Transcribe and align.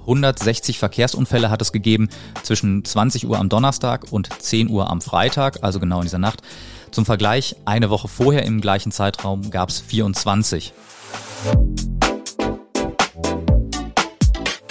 160 0.00 0.78
Verkehrsunfälle 0.78 1.50
hat 1.50 1.62
es 1.62 1.72
gegeben 1.72 2.08
zwischen 2.42 2.84
20 2.84 3.26
Uhr 3.26 3.38
am 3.38 3.48
Donnerstag 3.48 4.10
und 4.10 4.28
10 4.32 4.68
Uhr 4.68 4.90
am 4.90 5.00
Freitag, 5.00 5.62
also 5.62 5.80
genau 5.80 5.98
in 5.98 6.04
dieser 6.04 6.18
Nacht. 6.18 6.42
Zum 6.90 7.06
Vergleich, 7.06 7.56
eine 7.64 7.90
Woche 7.90 8.08
vorher 8.08 8.44
im 8.44 8.60
gleichen 8.60 8.92
Zeitraum 8.92 9.50
gab 9.50 9.70
es 9.70 9.80
24. 9.80 10.72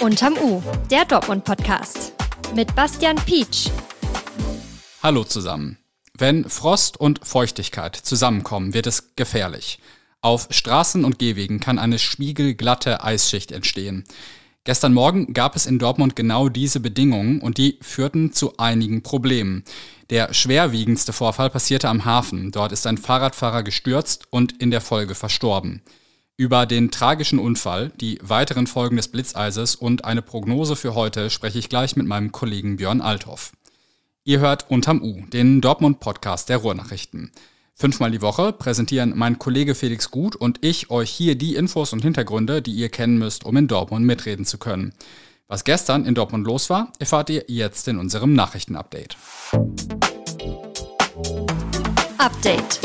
Unterm 0.00 0.34
U, 0.42 0.62
der 0.90 1.04
Dortmund-Podcast. 1.04 2.12
Mit 2.54 2.74
Bastian 2.74 3.16
Pietsch. 3.16 3.70
Hallo 5.02 5.24
zusammen. 5.24 5.78
Wenn 6.18 6.48
Frost 6.48 6.98
und 7.00 7.20
Feuchtigkeit 7.26 7.96
zusammenkommen, 7.96 8.74
wird 8.74 8.86
es 8.86 9.14
gefährlich. 9.16 9.78
Auf 10.20 10.46
Straßen 10.50 11.04
und 11.04 11.18
Gehwegen 11.18 11.58
kann 11.58 11.78
eine 11.78 11.98
spiegelglatte 11.98 13.02
Eisschicht 13.02 13.50
entstehen. 13.50 14.04
Gestern 14.64 14.94
Morgen 14.94 15.32
gab 15.32 15.56
es 15.56 15.66
in 15.66 15.80
Dortmund 15.80 16.14
genau 16.14 16.48
diese 16.48 16.78
Bedingungen 16.78 17.40
und 17.40 17.58
die 17.58 17.78
führten 17.82 18.32
zu 18.32 18.56
einigen 18.58 19.02
Problemen. 19.02 19.64
Der 20.08 20.32
schwerwiegendste 20.32 21.12
Vorfall 21.12 21.50
passierte 21.50 21.88
am 21.88 22.04
Hafen. 22.04 22.52
Dort 22.52 22.70
ist 22.70 22.86
ein 22.86 22.96
Fahrradfahrer 22.96 23.64
gestürzt 23.64 24.28
und 24.30 24.62
in 24.62 24.70
der 24.70 24.80
Folge 24.80 25.16
verstorben. 25.16 25.82
Über 26.36 26.64
den 26.64 26.92
tragischen 26.92 27.40
Unfall, 27.40 27.90
die 28.00 28.20
weiteren 28.22 28.68
Folgen 28.68 28.96
des 28.96 29.08
Blitzeises 29.08 29.74
und 29.74 30.04
eine 30.04 30.22
Prognose 30.22 30.76
für 30.76 30.94
heute 30.94 31.28
spreche 31.28 31.58
ich 31.58 31.68
gleich 31.68 31.96
mit 31.96 32.06
meinem 32.06 32.30
Kollegen 32.30 32.76
Björn 32.76 33.00
Althoff. 33.00 33.52
Ihr 34.22 34.38
hört 34.38 34.70
Unterm 34.70 35.02
U, 35.02 35.22
den 35.32 35.60
Dortmund-Podcast 35.60 36.48
der 36.48 36.58
Ruhrnachrichten. 36.58 37.32
Fünfmal 37.82 38.12
die 38.12 38.22
Woche 38.22 38.52
präsentieren 38.52 39.12
mein 39.16 39.40
Kollege 39.40 39.74
Felix 39.74 40.12
Gut 40.12 40.36
und 40.36 40.64
ich 40.64 40.90
euch 40.90 41.10
hier 41.10 41.34
die 41.34 41.56
Infos 41.56 41.92
und 41.92 42.00
Hintergründe, 42.00 42.62
die 42.62 42.70
ihr 42.70 42.88
kennen 42.90 43.18
müsst, 43.18 43.44
um 43.44 43.56
in 43.56 43.66
Dortmund 43.66 44.06
mitreden 44.06 44.44
zu 44.44 44.56
können. 44.56 44.92
Was 45.48 45.64
gestern 45.64 46.06
in 46.06 46.14
Dortmund 46.14 46.46
los 46.46 46.70
war, 46.70 46.92
erfahrt 47.00 47.28
ihr 47.30 47.42
jetzt 47.48 47.88
in 47.88 47.98
unserem 47.98 48.34
Nachrichtenupdate. 48.34 49.16
Update. 52.18 52.78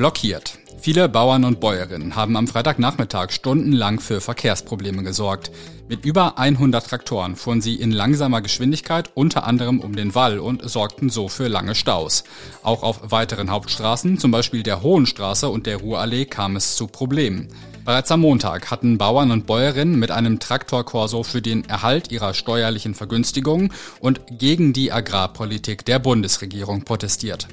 Blockiert. 0.00 0.58
Viele 0.78 1.10
Bauern 1.10 1.44
und 1.44 1.60
Bäuerinnen 1.60 2.16
haben 2.16 2.34
am 2.38 2.48
Freitagnachmittag 2.48 3.32
stundenlang 3.32 4.00
für 4.00 4.22
Verkehrsprobleme 4.22 5.02
gesorgt. 5.02 5.50
Mit 5.90 6.06
über 6.06 6.38
100 6.38 6.86
Traktoren 6.86 7.36
fuhren 7.36 7.60
sie 7.60 7.74
in 7.74 7.92
langsamer 7.92 8.40
Geschwindigkeit 8.40 9.10
unter 9.12 9.44
anderem 9.44 9.78
um 9.78 9.94
den 9.94 10.14
Wall 10.14 10.38
und 10.38 10.66
sorgten 10.66 11.10
so 11.10 11.28
für 11.28 11.48
lange 11.48 11.74
Staus. 11.74 12.24
Auch 12.62 12.82
auf 12.82 13.10
weiteren 13.10 13.50
Hauptstraßen, 13.50 14.16
zum 14.16 14.30
Beispiel 14.30 14.62
der 14.62 14.80
Hohenstraße 14.80 15.50
und 15.50 15.66
der 15.66 15.76
Ruhrallee, 15.76 16.24
kam 16.24 16.56
es 16.56 16.76
zu 16.76 16.86
Problemen. 16.86 17.48
Bereits 17.84 18.10
am 18.10 18.20
Montag 18.20 18.70
hatten 18.70 18.96
Bauern 18.96 19.30
und 19.30 19.46
Bäuerinnen 19.46 19.98
mit 19.98 20.10
einem 20.10 20.40
Traktorkorso 20.40 21.24
für 21.24 21.42
den 21.42 21.68
Erhalt 21.68 22.10
ihrer 22.10 22.32
steuerlichen 22.32 22.94
Vergünstigungen 22.94 23.70
und 24.00 24.22
gegen 24.30 24.72
die 24.72 24.92
Agrarpolitik 24.92 25.84
der 25.84 25.98
Bundesregierung 25.98 26.84
protestiert. 26.84 27.48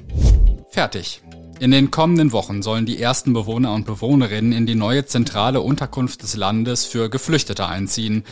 Fertig. 0.70 1.20
In 1.60 1.72
den 1.72 1.90
kommenden 1.90 2.30
Wochen 2.30 2.62
sollen 2.62 2.86
die 2.86 3.02
ersten 3.02 3.32
Bewohner 3.32 3.74
und 3.74 3.84
Bewohnerinnen 3.84 4.52
in 4.52 4.66
die 4.66 4.76
neue 4.76 5.06
zentrale 5.06 5.60
Unterkunft 5.60 6.22
des 6.22 6.36
Landes 6.36 6.84
für 6.84 7.10
Geflüchtete 7.10 7.66
einziehen. 7.66 8.22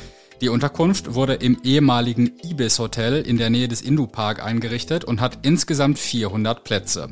Die 0.41 0.48
Unterkunft 0.48 1.14
wurde 1.14 1.34
im 1.34 1.58
ehemaligen 1.64 2.33
Ibis 2.44 2.78
Hotel 2.78 3.22
in 3.22 3.36
der 3.36 3.50
Nähe 3.50 3.66
des 3.66 3.83
Indu-Park 3.83 4.44
eingerichtet 4.44 5.05
und 5.05 5.20
hat 5.20 5.38
insgesamt 5.42 5.98
400 5.98 6.62
Plätze. 6.62 7.08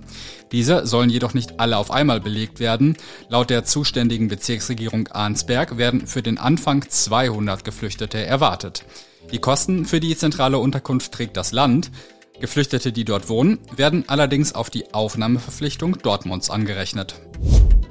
Diese 0.52 0.86
sollen 0.86 1.10
jedoch 1.10 1.34
nicht 1.34 1.58
alle 1.58 1.78
auf 1.78 1.90
einmal 1.90 2.20
belegt 2.20 2.60
werden. 2.60 2.96
Laut 3.28 3.50
der 3.50 3.64
zuständigen 3.64 4.28
Bezirksregierung 4.28 5.08
Arnsberg 5.08 5.78
werden 5.78 6.06
für 6.06 6.22
den 6.22 6.38
Anfang 6.38 6.84
200 6.88 7.64
Geflüchtete 7.64 8.24
erwartet. 8.24 8.84
Die 9.32 9.38
Kosten 9.38 9.84
für 9.86 10.00
die 10.00 10.16
zentrale 10.16 10.58
Unterkunft 10.58 11.12
trägt 11.12 11.36
das 11.36 11.50
Land. 11.50 11.90
Geflüchtete, 12.40 12.92
die 12.92 13.04
dort 13.04 13.28
wohnen, 13.28 13.58
werden 13.76 14.04
allerdings 14.08 14.54
auf 14.54 14.70
die 14.70 14.92
Aufnahmeverpflichtung 14.92 15.98
Dortmunds 15.98 16.50
angerechnet. 16.50 17.14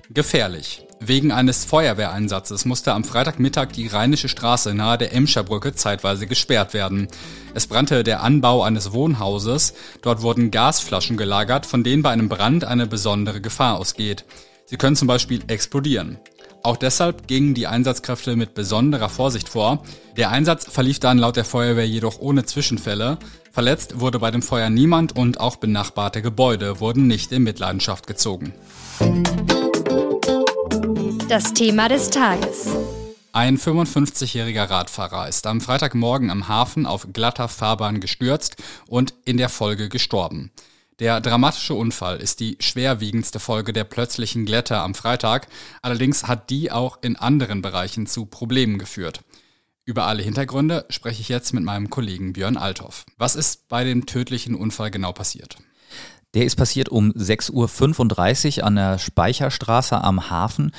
Gefährlich. 0.09 0.85
Wegen 0.99 1.31
eines 1.31 1.65
Feuerwehreinsatzes 1.65 2.65
musste 2.65 2.93
am 2.93 3.03
Freitagmittag 3.03 3.73
die 3.73 3.87
Rheinische 3.87 4.29
Straße 4.29 4.73
nahe 4.73 4.97
der 4.97 5.13
Emscherbrücke 5.13 5.73
zeitweise 5.73 6.27
gesperrt 6.27 6.73
werden. 6.73 7.07
Es 7.53 7.67
brannte 7.67 8.03
der 8.03 8.21
Anbau 8.21 8.63
eines 8.63 8.93
Wohnhauses. 8.93 9.73
Dort 10.01 10.21
wurden 10.21 10.51
Gasflaschen 10.51 11.17
gelagert, 11.17 11.65
von 11.65 11.83
denen 11.83 12.03
bei 12.03 12.11
einem 12.11 12.29
Brand 12.29 12.63
eine 12.63 12.87
besondere 12.87 13.41
Gefahr 13.41 13.77
ausgeht. 13.77 14.23
Sie 14.65 14.77
können 14.77 14.95
zum 14.95 15.07
Beispiel 15.07 15.41
explodieren. 15.47 16.19
Auch 16.63 16.77
deshalb 16.77 17.27
gingen 17.27 17.53
die 17.53 17.67
Einsatzkräfte 17.67 18.37
mit 18.37 18.53
besonderer 18.53 19.09
Vorsicht 19.09 19.49
vor. 19.49 19.83
Der 20.15 20.29
Einsatz 20.31 20.65
verlief 20.71 20.99
dann 20.99 21.17
laut 21.17 21.35
der 21.35 21.43
Feuerwehr 21.43 21.87
jedoch 21.87 22.19
ohne 22.19 22.45
Zwischenfälle. 22.45 23.17
Verletzt 23.53 23.99
wurde 23.99 24.17
bei 24.17 24.31
dem 24.31 24.41
Feuer 24.41 24.71
niemand 24.71 25.15
und 25.15 25.39
auch 25.39 25.57
benachbarte 25.57 26.23
Gebäude 26.23 26.79
wurden 26.79 27.05
nicht 27.05 27.31
in 27.31 27.43
Mitleidenschaft 27.43 28.07
gezogen. 28.07 28.51
Das 31.29 31.53
Thema 31.53 31.87
des 31.87 32.09
Tages. 32.09 32.69
Ein 33.31 33.59
55-jähriger 33.59 34.71
Radfahrer 34.71 35.29
ist 35.29 35.45
am 35.45 35.61
Freitagmorgen 35.61 36.31
am 36.31 36.47
Hafen 36.47 36.87
auf 36.87 37.09
glatter 37.13 37.47
Fahrbahn 37.47 37.99
gestürzt 37.99 38.55
und 38.87 39.13
in 39.23 39.37
der 39.37 39.49
Folge 39.49 39.87
gestorben. 39.87 40.49
Der 40.97 41.21
dramatische 41.21 41.75
Unfall 41.75 42.17
ist 42.17 42.39
die 42.39 42.57
schwerwiegendste 42.59 43.39
Folge 43.39 43.71
der 43.71 43.83
plötzlichen 43.83 44.47
Glätte 44.47 44.79
am 44.79 44.95
Freitag, 44.95 45.47
allerdings 45.83 46.23
hat 46.23 46.49
die 46.49 46.71
auch 46.71 46.97
in 47.03 47.17
anderen 47.17 47.61
Bereichen 47.61 48.07
zu 48.07 48.25
Problemen 48.25 48.79
geführt. 48.79 49.21
Über 49.85 50.05
alle 50.05 50.23
Hintergründe 50.23 50.85
spreche 50.89 51.19
ich 51.19 51.27
jetzt 51.27 51.53
mit 51.53 51.63
meinem 51.63 51.89
Kollegen 51.89 52.31
Björn 52.31 52.55
Althoff. 52.55 53.05
Was 53.17 53.35
ist 53.35 53.67
bei 53.67 53.83
dem 53.83 54.05
tödlichen 54.05 54.55
Unfall 54.55 54.91
genau 54.91 55.11
passiert? 55.11 55.57
Der 56.33 56.45
ist 56.45 56.55
passiert 56.55 56.87
um 56.87 57.11
6.35 57.11 58.59
Uhr 58.59 58.63
an 58.63 58.75
der 58.75 58.97
Speicherstraße 58.97 60.01
am 60.01 60.29
Hafen. 60.29 60.71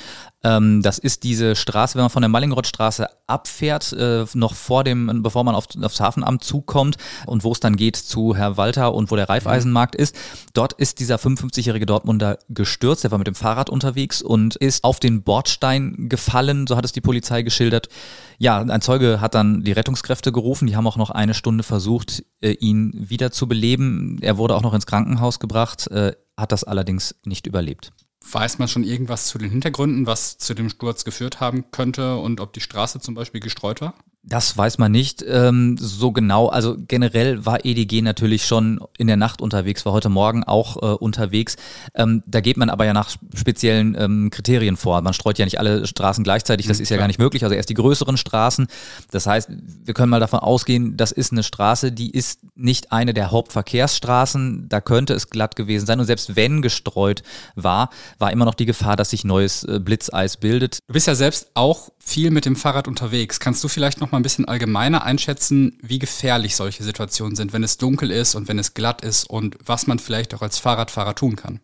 Ähm, 0.45 0.83
das 0.83 0.99
ist 0.99 1.23
diese 1.23 1.55
Straße, 1.55 1.95
wenn 1.95 2.03
man 2.03 2.11
von 2.11 2.21
der 2.21 2.29
Mallingrothstraße 2.29 3.07
abfährt, 3.25 3.91
äh, 3.93 4.25
noch 4.35 4.53
vor 4.53 4.83
dem, 4.83 5.23
bevor 5.23 5.43
man 5.43 5.55
auf, 5.55 5.65
aufs 5.81 5.99
Hafenamt 5.99 6.43
zukommt 6.43 6.97
und 7.25 7.43
wo 7.43 7.51
es 7.51 7.59
dann 7.59 7.75
geht 7.75 7.95
zu 7.95 8.35
Herr 8.35 8.55
Walter 8.55 8.93
und 8.93 9.09
wo 9.09 9.15
der 9.15 9.27
Reifeisenmarkt 9.27 9.95
ist. 9.95 10.15
Dort 10.53 10.73
ist 10.73 10.99
dieser 10.99 11.15
55-jährige 11.15 11.87
Dortmunder 11.87 12.37
gestürzt. 12.47 13.03
Er 13.03 13.09
war 13.09 13.17
mit 13.17 13.25
dem 13.25 13.33
Fahrrad 13.33 13.71
unterwegs 13.71 14.21
und 14.21 14.55
ist 14.55 14.83
auf 14.83 14.99
den 14.99 15.23
Bordstein 15.23 16.09
gefallen, 16.09 16.67
so 16.67 16.77
hat 16.77 16.85
es 16.85 16.91
die 16.91 17.01
Polizei 17.01 17.41
geschildert. 17.41 17.89
Ja, 18.37 18.59
ein 18.59 18.81
Zeuge 18.81 19.21
hat 19.21 19.33
dann 19.33 19.63
die 19.63 19.71
Rettungskräfte 19.71 20.31
gerufen. 20.31 20.67
Die 20.67 20.75
haben 20.75 20.85
auch 20.85 20.97
noch 20.97 21.09
eine 21.09 21.33
Stunde 21.33 21.63
versucht, 21.63 22.23
äh, 22.41 22.51
ihn 22.51 22.93
wieder 22.93 23.31
zu 23.31 23.47
beleben. 23.47 24.19
Er 24.21 24.37
wurde 24.37 24.55
auch 24.55 24.61
noch 24.61 24.75
ins 24.75 24.85
Krankenhaus 24.85 25.39
gebracht, 25.39 25.87
äh, 25.87 26.13
hat 26.37 26.51
das 26.51 26.63
allerdings 26.63 27.15
nicht 27.25 27.47
überlebt. 27.47 27.91
Weiß 28.31 28.57
man 28.57 28.67
schon 28.67 28.83
irgendwas 28.83 29.27
zu 29.27 29.37
den 29.37 29.51
Hintergründen, 29.51 30.07
was 30.07 30.37
zu 30.37 30.53
dem 30.53 30.69
Sturz 30.69 31.05
geführt 31.05 31.39
haben 31.39 31.71
könnte 31.71 32.17
und 32.17 32.41
ob 32.41 32.53
die 32.53 32.61
Straße 32.61 32.99
zum 32.99 33.13
Beispiel 33.13 33.41
gestreut 33.41 33.81
war? 33.81 33.93
Das 34.27 34.57
weiß 34.57 34.79
man 34.79 34.91
nicht 34.91 35.23
ähm, 35.27 35.77
so 35.79 36.11
genau. 36.11 36.47
Also 36.47 36.75
generell 36.87 37.45
war 37.45 37.63
EDG 37.63 38.01
natürlich 38.01 38.45
schon 38.45 38.79
in 38.97 39.05
der 39.05 39.17
Nacht 39.17 39.39
unterwegs, 39.39 39.85
war 39.85 39.93
heute 39.93 40.09
Morgen 40.09 40.43
auch 40.43 40.77
äh, 40.77 40.95
unterwegs. 40.95 41.57
Ähm, 41.93 42.23
da 42.25 42.41
geht 42.41 42.57
man 42.57 42.71
aber 42.71 42.85
ja 42.85 42.93
nach 42.93 43.11
speziellen 43.35 43.95
ähm, 43.99 44.31
Kriterien 44.31 44.77
vor. 44.77 44.99
Man 45.01 45.13
streut 45.13 45.37
ja 45.37 45.45
nicht 45.45 45.59
alle 45.59 45.85
Straßen 45.85 46.23
gleichzeitig, 46.23 46.65
das 46.65 46.79
mhm, 46.79 46.83
ist 46.83 46.89
ja 46.89 46.97
gar 46.97 47.05
nicht 47.05 47.19
möglich. 47.19 47.43
Also 47.43 47.55
erst 47.55 47.69
die 47.69 47.75
größeren 47.75 48.17
Straßen. 48.17 48.65
Das 49.11 49.27
heißt, 49.27 49.49
wir 49.83 49.93
können 49.93 50.09
mal 50.09 50.19
davon 50.19 50.39
ausgehen, 50.39 50.97
das 50.97 51.11
ist 51.11 51.31
eine 51.31 51.43
Straße, 51.43 51.91
die 51.91 52.09
ist 52.09 52.39
nicht 52.55 52.91
eine 52.91 53.13
der 53.13 53.29
Hauptverkehrsstraßen. 53.29 54.69
Da 54.69 54.81
könnte 54.81 55.13
es 55.13 55.29
glatt 55.29 55.55
gewesen 55.55 55.85
sein. 55.85 55.99
Und 55.99 56.07
selbst 56.07 56.35
wenn 56.35 56.63
gestreut 56.63 57.21
war, 57.53 57.91
war 58.17 58.31
immer 58.31 58.45
noch 58.45 58.55
die 58.55 58.65
Gefahr, 58.65 58.95
dass 58.95 59.11
sich 59.11 59.23
neues 59.23 59.63
äh, 59.65 59.79
Blitzeis 59.79 60.37
bildet. 60.37 60.79
Du 60.87 60.93
bist 60.93 61.05
ja 61.05 61.13
selbst 61.13 61.51
auch 61.53 61.89
viel 62.07 62.29
mit 62.29 62.45
dem 62.45 62.55
Fahrrad 62.55 62.87
unterwegs. 62.87 63.39
Kannst 63.39 63.63
du 63.63 63.67
vielleicht 63.67 63.99
noch 63.99 64.11
mal 64.11 64.19
ein 64.19 64.23
bisschen 64.23 64.45
allgemeiner 64.45 65.03
einschätzen, 65.03 65.77
wie 65.81 65.97
gefährlich 65.97 66.55
solche 66.55 66.83
Situationen 66.83 67.35
sind, 67.35 67.51
wenn 67.51 67.63
es 67.63 67.77
dunkel 67.77 68.11
ist 68.11 68.35
und 68.35 68.47
wenn 68.47 68.59
es 68.59 68.75
glatt 68.75 69.01
ist 69.01 69.27
und 69.27 69.57
was 69.65 69.87
man 69.87 69.97
vielleicht 69.97 70.35
auch 70.35 70.43
als 70.43 70.59
Fahrradfahrer 70.59 71.15
tun 71.15 71.35
kann? 71.35 71.61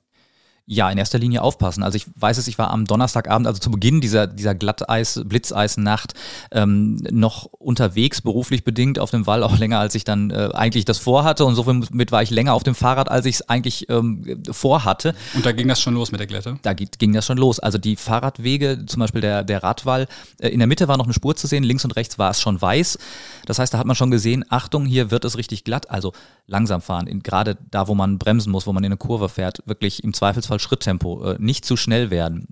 Ja, 0.68 0.90
in 0.90 0.98
erster 0.98 1.19
Linie 1.19 1.42
aufpassen. 1.42 1.84
Also 1.84 1.98
ich 1.98 2.06
weiß 2.16 2.38
es, 2.38 2.48
ich 2.48 2.58
war 2.58 2.72
am 2.72 2.86
Donnerstagabend, 2.86 3.48
also 3.48 3.60
zu 3.60 3.72
Beginn 3.72 4.00
dieser, 4.00 4.28
dieser 4.28 4.56
Glatteis, 4.56 5.22
Blitzeisnacht 5.25 6.13
ähm, 6.52 6.96
noch 7.12 7.46
unterwegs, 7.46 8.22
beruflich 8.22 8.63
bedingt 8.63 9.00
auf 9.00 9.12
dem 9.12 9.28
Wall, 9.28 9.44
auch 9.44 9.58
länger 9.58 9.80
als 9.80 9.96
ich 9.96 10.04
dann 10.04 10.30
äh, 10.30 10.50
eigentlich 10.54 10.86
das 10.86 10.98
vorhatte. 10.98 11.46
Und 11.46 11.56
somit 11.56 12.12
war 12.12 12.24
ich 12.24 12.30
länger 12.30 12.54
auf 12.54 12.63
dem 12.63 12.75
Fahrrad, 12.75 13.10
als 13.10 13.25
ich 13.25 13.36
es 13.36 13.50
eigentlich 13.50 13.90
ähm, 13.90 14.44
vorhatte. 14.50 15.13
Und 15.34 15.46
da 15.46 15.52
ging 15.52 15.68
das 15.68 15.81
schon 15.81 15.94
los 15.94 16.12
mit 16.12 16.19
der 16.19 16.28
Glätte? 16.28 16.58
Da 16.62 16.74
ging 16.74 17.13
das 17.13 17.25
schon 17.25 17.38
los. 17.38 17.60
Also 17.60 17.78
die 17.78 17.96
Fahrradwege, 17.96 18.86
zum 18.86 19.02
Beispiel 19.02 19.22
der, 19.22 19.44
der 19.44 19.63
Radwall, 19.63 20.08
äh, 20.40 20.50
in 20.50 20.60
der 20.60 20.68
Mitte 20.68 20.88
war 20.88 20.98
noch 20.98 21.06
eine 21.06 21.13
Spur 21.13 21.36
zu 21.36 21.48
sehen, 21.48 21.63
links 21.63 21.84
und 21.84 21.96
rechts 21.96 22.18
war 22.18 22.31
es 22.31 22.40
schon 22.40 22.62
weiß. 22.62 22.98
Das 23.46 23.60
heißt, 23.60 23.74
da 23.74 23.78
hat 23.78 23.88
man 23.88 23.96
schon 23.96 24.12
gesehen, 24.12 24.46
Achtung, 24.50 24.86
hier 24.86 25.12
wird 25.12 25.25
es 25.25 25.38
richtig 25.38 25.63
glatt. 25.63 25.90
Also 25.90 26.13
langsam 26.48 26.81
fahren, 26.81 27.08
gerade 27.24 27.58
da, 27.72 27.88
wo 27.88 27.96
man 27.96 28.19
bremsen 28.19 28.52
muss, 28.52 28.68
wo 28.68 28.74
man 28.74 28.84
in 28.84 28.92
eine 28.92 28.98
Kurve 28.98 29.30
fährt, 29.30 29.63
wirklich 29.66 30.04
im 30.04 30.13
Zweifelsfall 30.13 30.50
Schritttempo, 30.59 31.31
äh, 31.31 31.36
nicht 31.39 31.65
zu 31.65 31.77
schnell 31.77 32.12
werden. 32.12 32.48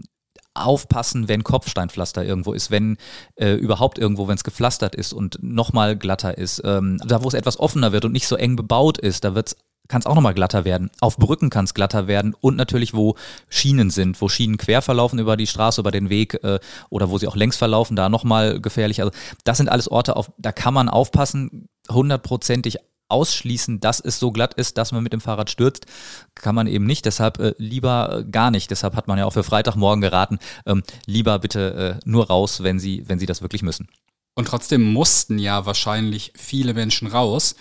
aufpassen, 0.56 1.30
wenn 1.30 1.44
Kopfsteinpflaster 1.44 2.26
irgendwo 2.26 2.52
ist, 2.52 2.70
wenn 2.70 2.98
äh, 3.36 3.54
überhaupt 3.54 3.98
irgendwo, 3.98 4.28
wenn 4.28 4.36
es 4.36 4.44
gepflastert 4.44 4.94
ist 4.94 5.14
und 5.14 5.42
nochmal 5.42 5.96
glatter 5.96 6.38
ist. 6.38 6.62
Ähm, 6.66 7.00
da, 7.06 7.24
wo 7.24 7.30
es 7.30 7.34
etwas 7.34 7.60
offener 7.60 7.94
wird 7.94 8.04
und 8.04 8.12
nicht 8.12 8.28
so 8.28 8.36
eng 8.36 8.58
bebaut 8.58 8.98
ist, 8.98 9.24
da 9.24 9.36
wird 9.36 9.50
es 9.50 9.56
kann 9.90 10.00
es 10.00 10.06
auch 10.06 10.16
nochmal 10.16 10.34
glatter 10.34 10.64
werden. 10.64 10.90
Auf 11.02 11.18
Brücken 11.18 11.50
kann 11.50 11.66
es 11.66 11.74
glatter 11.74 12.08
werden 12.08 12.34
und 12.40 12.56
natürlich, 12.56 12.94
wo 12.94 13.16
Schienen 13.50 13.90
sind, 13.90 14.22
wo 14.22 14.30
Schienen 14.30 14.58
quer 14.58 14.82
verlaufen 14.82 15.20
über 15.20 15.36
die 15.36 15.48
Straße, 15.48 15.82
über 15.82 15.92
den 15.92 16.10
Weg 16.10 16.42
äh, 16.44 16.60
oder 16.90 17.10
wo 17.10 17.18
sie 17.18 17.28
auch 17.28 17.36
längs 17.36 17.58
verlaufen, 17.58 17.98
da 17.98 18.08
nochmal 18.08 18.62
gefährlich. 18.62 19.02
Also 19.02 19.12
das 19.44 19.58
sind 19.58 19.68
alles 19.68 19.90
Orte, 19.90 20.16
auf, 20.16 20.32
da 20.38 20.52
kann 20.52 20.74
man 20.74 20.88
aufpassen, 20.88 21.68
hundertprozentig 21.92 22.78
ausschließen, 23.10 23.80
dass 23.80 24.00
es 24.00 24.20
so 24.20 24.32
glatt 24.32 24.54
ist, 24.54 24.78
dass 24.78 24.92
man 24.92 25.04
mit 25.04 25.14
dem 25.14 25.22
Fahrrad 25.22 25.50
stürzt, 25.50 25.86
kann 26.36 26.56
man 26.56 26.68
eben 26.68 26.86
nicht. 26.86 27.06
Deshalb 27.06 27.40
äh, 27.40 27.54
lieber 27.58 28.20
äh, 28.20 28.24
gar 28.30 28.52
nicht. 28.52 28.72
Deshalb 28.72 28.96
hat 28.96 29.08
man 29.08 29.18
ja 29.18 29.26
auch 29.26 29.34
für 29.34 29.44
Freitagmorgen 29.44 30.02
geraten, 30.02 30.40
ähm, 30.66 30.84
lieber 31.06 31.40
bitte 31.40 32.00
äh, 32.02 32.10
nur 32.10 32.28
raus, 32.28 32.64
wenn 32.64 32.80
Sie, 32.80 33.04
wenn 33.08 33.20
Sie 33.20 33.26
das 33.26 33.42
wirklich 33.42 33.64
müssen. 33.64 33.88
Und 34.36 34.48
trotzdem 34.48 34.94
mussten 34.94 35.38
ja 35.38 35.66
wahrscheinlich 35.66 36.32
viele 36.36 36.74
Menschen 36.74 37.08
raus. 37.08 37.56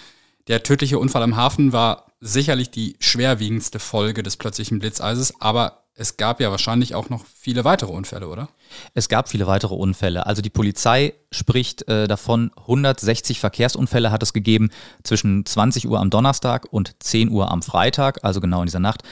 Der 0.46 0.62
tödliche 0.62 0.98
Unfall 0.98 1.22
am 1.22 1.36
Hafen 1.36 1.72
war 1.72 2.06
sicherlich 2.20 2.70
die 2.70 2.96
schwerwiegendste 3.00 3.78
Folge 3.78 4.22
des 4.22 4.36
plötzlichen 4.36 4.78
Blitzeises, 4.78 5.40
aber 5.40 5.87
es 6.00 6.16
gab 6.16 6.40
ja 6.40 6.52
wahrscheinlich 6.52 6.94
auch 6.94 7.10
noch 7.10 7.24
viele 7.26 7.64
weitere 7.64 7.90
Unfälle, 7.90 8.28
oder? 8.28 8.48
Es 8.94 9.08
gab 9.08 9.28
viele 9.28 9.48
weitere 9.48 9.74
Unfälle. 9.74 10.26
Also 10.26 10.42
die 10.42 10.50
Polizei 10.50 11.14
spricht 11.32 11.88
äh, 11.88 12.06
davon, 12.06 12.52
160 12.56 13.40
Verkehrsunfälle 13.40 14.12
hat 14.12 14.22
es 14.22 14.32
gegeben 14.32 14.70
zwischen 15.02 15.44
20 15.44 15.88
Uhr 15.88 15.98
am 15.98 16.08
Donnerstag 16.08 16.68
und 16.70 16.94
10 17.00 17.30
Uhr 17.30 17.50
am 17.50 17.62
Freitag, 17.62 18.22
also 18.22 18.40
genau 18.40 18.60
in 18.60 18.66
dieser 18.66 18.78
Nacht. 18.78 19.02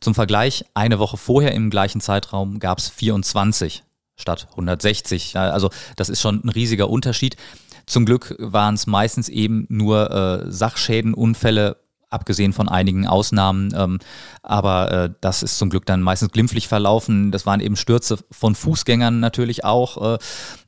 Zum 0.00 0.14
Vergleich, 0.14 0.64
eine 0.74 1.00
Woche 1.00 1.16
vorher 1.16 1.50
im 1.50 1.68
gleichen 1.68 2.00
Zeitraum 2.00 2.60
gab 2.60 2.78
es 2.78 2.88
24 2.90 3.82
statt 4.14 4.46
160. 4.52 5.36
Also 5.36 5.70
das 5.96 6.08
ist 6.08 6.20
schon 6.20 6.44
ein 6.44 6.48
riesiger 6.48 6.88
Unterschied. 6.88 7.36
Zum 7.86 8.06
Glück 8.06 8.36
waren 8.38 8.74
es 8.74 8.86
meistens 8.86 9.28
eben 9.28 9.66
nur 9.68 10.12
äh, 10.12 10.50
Sachschäden, 10.50 11.12
Unfälle, 11.12 11.76
abgesehen 12.16 12.52
von 12.52 12.68
einigen 12.68 13.06
Ausnahmen. 13.06 13.72
Ähm, 13.76 13.98
aber 14.42 14.90
äh, 14.90 15.10
das 15.20 15.42
ist 15.42 15.58
zum 15.58 15.70
Glück 15.70 15.86
dann 15.86 16.02
meistens 16.02 16.32
glimpflich 16.32 16.66
verlaufen. 16.66 17.30
Das 17.30 17.46
waren 17.46 17.60
eben 17.60 17.76
Stürze 17.76 18.18
von 18.32 18.54
Fußgängern 18.54 19.20
natürlich 19.20 19.64
auch. 19.64 20.16
Äh, 20.16 20.18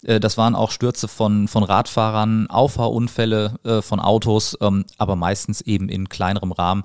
äh 0.04 0.20
das 0.20 0.36
waren 0.36 0.54
auch 0.54 0.70
Stürze 0.70 1.08
von, 1.08 1.48
von 1.48 1.62
Radfahrern, 1.62 2.48
Auffahrunfälle 2.48 3.54
äh, 3.64 3.82
von 3.82 3.98
Autos, 3.98 4.56
ähm, 4.60 4.84
aber 4.98 5.16
meistens 5.16 5.60
eben 5.62 5.88
in 5.88 6.08
kleinerem 6.08 6.52
Rahmen. 6.52 6.84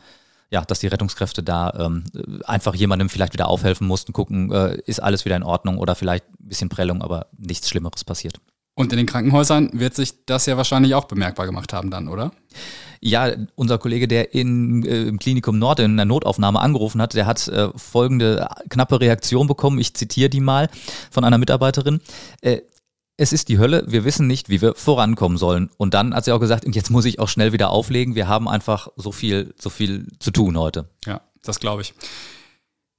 Ja, 0.50 0.62
dass 0.62 0.80
die 0.80 0.88
Rettungskräfte 0.88 1.42
da 1.42 1.74
ähm, 1.80 2.04
einfach 2.46 2.76
jemandem 2.76 3.10
vielleicht 3.10 3.34
wieder 3.34 3.48
aufhelfen 3.48 3.88
mussten, 3.88 4.14
gucken, 4.14 4.52
äh, 4.52 4.78
ist 4.86 5.02
alles 5.02 5.26
wieder 5.26 5.36
in 5.36 5.42
Ordnung 5.42 5.80
oder 5.80 5.96
vielleicht 5.96 6.26
ein 6.30 6.48
bisschen 6.48 6.70
Prellung, 6.70 7.02
aber 7.02 7.26
nichts 7.36 7.70
Schlimmeres 7.70 8.04
passiert. 8.04 8.40
Und 8.76 8.92
in 8.92 8.98
den 8.98 9.06
Krankenhäusern 9.06 9.70
wird 9.74 9.96
sich 9.96 10.26
das 10.26 10.46
ja 10.46 10.58
wahrscheinlich 10.58 10.96
auch 10.96 11.06
bemerkbar 11.06 11.46
gemacht 11.46 11.74
haben 11.74 11.92
dann, 11.92 12.08
oder? 12.08 12.32
Ja, 13.02 13.32
unser 13.56 13.78
Kollege, 13.78 14.08
der 14.08 14.34
in, 14.34 14.84
äh, 14.86 15.04
im 15.04 15.20
Klinikum 15.20 15.60
Nord 15.60 15.80
in 15.80 15.98
der 15.98 16.06
Notaufnahme 16.06 16.60
angerufen 16.60 17.02
hat, 17.02 17.14
der 17.14 17.26
hat 17.26 17.48
äh, 17.50 17.70
folgende 17.76 18.48
knappe 18.70 19.00
Reaktion 19.00 19.46
bekommen. 19.46 19.78
Ich 19.78 19.94
zitiere 19.94 20.30
die 20.30 20.40
mal 20.40 20.70
von 21.12 21.24
einer 21.24 21.38
Mitarbeiterin. 21.38 22.00
Äh, 22.42 22.62
es 23.18 23.32
ist 23.32 23.50
die 23.50 23.60
Hölle, 23.60 23.84
wir 23.88 24.06
wissen 24.06 24.26
nicht, 24.26 24.50
wie 24.50 24.62
wir 24.62 24.74
vorankommen 24.74 25.38
sollen. 25.38 25.70
Und 25.78 25.94
dann 25.94 26.16
hat 26.16 26.26
sie 26.26 26.32
auch 26.32 26.40
gesagt, 26.40 26.66
und 26.66 26.76
jetzt 26.76 26.90
muss 26.90 27.06
ich 27.06 27.20
auch 27.20 27.30
schnell 27.30 27.54
wieder 27.54 27.70
auflegen, 27.70 28.16
wir 28.16 28.28
haben 28.28 28.48
einfach 28.48 28.88
so 28.96 29.12
viel, 29.12 29.54
so 29.60 29.70
viel 29.70 30.08
zu 30.20 30.32
tun 30.32 30.58
heute. 30.58 30.90
Ja, 31.06 31.22
das 31.44 31.60
glaube 31.60 31.84
ich. 31.84 31.94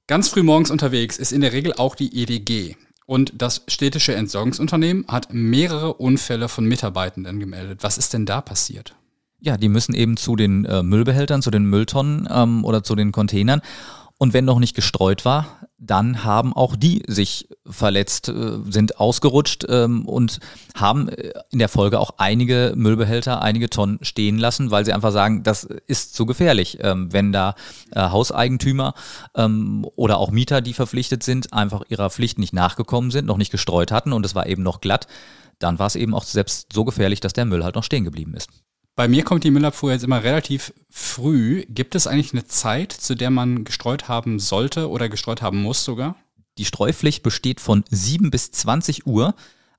Ganz 0.07 0.29
früh 0.29 0.43
morgens 0.43 0.71
unterwegs 0.71 1.17
ist 1.17 1.31
in 1.31 1.41
der 1.41 1.51
Regel 1.51 1.73
auch 1.73 1.95
die 1.95 2.21
EDG. 2.21 2.77
Und 3.05 3.33
das 3.37 3.63
städtische 3.67 4.15
Entsorgungsunternehmen 4.15 5.05
hat 5.07 5.31
mehrere 5.31 5.93
Unfälle 5.93 6.49
von 6.49 6.65
Mitarbeitenden 6.65 7.39
gemeldet. 7.39 7.79
Was 7.83 7.97
ist 7.97 8.13
denn 8.13 8.25
da 8.25 8.41
passiert? 8.41 8.95
Ja, 9.39 9.57
die 9.57 9.69
müssen 9.69 9.93
eben 9.93 10.17
zu 10.17 10.35
den 10.35 10.65
äh, 10.65 10.81
Müllbehältern, 10.81 11.43
zu 11.43 11.51
den 11.51 11.65
Mülltonnen 11.65 12.27
ähm, 12.31 12.65
oder 12.65 12.83
zu 12.83 12.95
den 12.95 13.11
Containern. 13.11 13.61
Und 14.17 14.33
wenn 14.33 14.45
noch 14.45 14.59
nicht 14.59 14.75
gestreut 14.75 15.25
war, 15.25 15.67
dann 15.77 16.23
haben 16.23 16.53
auch 16.53 16.77
die 16.77 17.03
sich 17.07 17.49
verletzt, 17.65 18.29
äh, 18.29 18.59
sind 18.69 18.99
ausgerutscht 18.99 19.65
ähm, 19.67 20.07
und 20.07 20.39
haben 20.73 21.09
äh, 21.09 21.33
in 21.51 21.59
der 21.59 21.67
Folge 21.67 21.99
auch 21.99 22.11
einige 22.17 22.73
Müllbehälter, 22.77 23.41
einige 23.41 23.69
Tonnen 23.69 23.99
stehen 24.01 24.37
lassen, 24.37 24.71
weil 24.71 24.85
sie 24.85 24.93
einfach 24.93 25.11
sagen, 25.11 25.43
das 25.43 25.65
ist 25.65 26.15
zu 26.15 26.25
gefährlich, 26.25 26.77
ähm, 26.81 27.11
wenn 27.11 27.33
da 27.33 27.55
äh, 27.91 27.99
Hauseigentümer 27.99 28.93
ähm, 29.35 29.85
oder 29.95 30.17
auch 30.17 30.31
Mieter, 30.31 30.61
die 30.61 30.73
verpflichtet 30.73 31.23
sind, 31.23 31.51
einfach 31.51 31.83
ihrer 31.89 32.09
Pflicht 32.09 32.39
nicht 32.39 32.53
nachgekommen 32.53 33.11
sind, 33.11 33.25
noch 33.25 33.37
nicht 33.37 33.51
gestreut 33.51 33.91
hatten 33.91 34.13
und 34.13 34.25
es 34.25 34.33
war 34.33 34.47
eben 34.47 34.63
noch 34.63 34.79
glatt, 34.79 35.07
dann 35.59 35.77
war 35.77 35.87
es 35.87 35.95
eben 35.95 36.13
auch 36.13 36.23
selbst 36.23 36.71
so 36.71 36.85
gefährlich, 36.85 37.19
dass 37.19 37.33
der 37.33 37.45
Müll 37.45 37.65
halt 37.65 37.75
noch 37.75 37.83
stehen 37.83 38.05
geblieben 38.05 38.33
ist. 38.33 38.49
Bei 38.95 39.09
mir 39.09 39.23
kommt 39.23 39.43
die 39.43 39.51
Müllabfuhr 39.51 39.91
jetzt 39.91 40.05
immer 40.05 40.23
relativ 40.23 40.73
früh. 40.89 41.65
Gibt 41.67 41.95
es 41.95 42.07
eigentlich 42.07 42.31
eine 42.31 42.45
Zeit, 42.45 42.93
zu 42.93 43.15
der 43.15 43.29
man 43.29 43.65
gestreut 43.65 44.07
haben 44.07 44.39
sollte 44.39 44.89
oder 44.89 45.09
gestreut 45.09 45.41
haben 45.41 45.61
muss 45.61 45.83
sogar? 45.83 46.15
Die 46.57 46.63
Streupflicht 46.63 47.21
besteht 47.21 47.59
von 47.59 47.83
7 47.89 48.31
bis 48.31 48.51
20 48.51 49.05
Uhr 49.05 49.35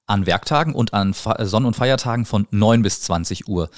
an 0.07 0.27
Werktagen 0.27 0.75
und 0.75 0.93
an 0.93 1.15
Sonn- 1.15 1.65
und 1.65 1.75
Feiertagen 1.75 2.27
von 2.27 2.47
9 2.51 2.83
bis 2.83 3.01
20 3.01 3.49
Uhr. 3.49 3.71